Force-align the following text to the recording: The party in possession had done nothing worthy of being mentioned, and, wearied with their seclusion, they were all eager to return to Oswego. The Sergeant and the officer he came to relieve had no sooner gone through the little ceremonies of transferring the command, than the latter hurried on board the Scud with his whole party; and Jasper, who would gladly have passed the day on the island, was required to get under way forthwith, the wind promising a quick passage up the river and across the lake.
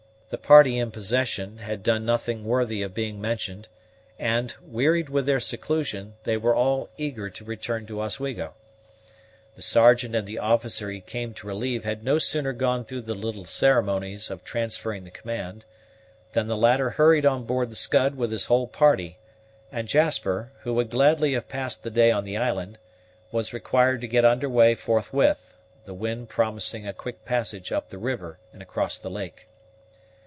The 0.33 0.37
party 0.37 0.77
in 0.77 0.91
possession 0.91 1.57
had 1.57 1.83
done 1.83 2.05
nothing 2.05 2.45
worthy 2.45 2.83
of 2.83 2.93
being 2.93 3.19
mentioned, 3.19 3.67
and, 4.17 4.55
wearied 4.63 5.09
with 5.09 5.25
their 5.25 5.41
seclusion, 5.41 6.13
they 6.23 6.37
were 6.37 6.55
all 6.55 6.89
eager 6.97 7.29
to 7.29 7.43
return 7.43 7.85
to 7.87 7.99
Oswego. 7.99 8.53
The 9.57 9.61
Sergeant 9.61 10.15
and 10.15 10.25
the 10.25 10.39
officer 10.39 10.89
he 10.89 11.01
came 11.01 11.33
to 11.33 11.47
relieve 11.47 11.83
had 11.83 12.05
no 12.05 12.17
sooner 12.17 12.53
gone 12.53 12.85
through 12.85 13.01
the 13.01 13.13
little 13.13 13.43
ceremonies 13.43 14.31
of 14.31 14.45
transferring 14.45 15.03
the 15.03 15.11
command, 15.11 15.65
than 16.31 16.47
the 16.47 16.55
latter 16.55 16.91
hurried 16.91 17.25
on 17.25 17.43
board 17.43 17.69
the 17.69 17.75
Scud 17.75 18.15
with 18.15 18.31
his 18.31 18.45
whole 18.45 18.67
party; 18.67 19.17
and 19.69 19.89
Jasper, 19.89 20.53
who 20.61 20.73
would 20.75 20.89
gladly 20.89 21.33
have 21.33 21.49
passed 21.49 21.83
the 21.83 21.91
day 21.91 22.09
on 22.09 22.23
the 22.23 22.37
island, 22.37 22.79
was 23.33 23.51
required 23.51 23.99
to 23.99 24.07
get 24.07 24.23
under 24.23 24.47
way 24.47 24.75
forthwith, 24.75 25.57
the 25.83 25.93
wind 25.93 26.29
promising 26.29 26.87
a 26.87 26.93
quick 26.93 27.25
passage 27.25 27.73
up 27.73 27.89
the 27.89 27.97
river 27.97 28.39
and 28.53 28.61
across 28.61 28.97
the 28.97 29.09
lake. 29.11 29.49